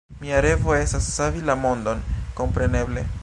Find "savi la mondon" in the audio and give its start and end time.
1.17-2.03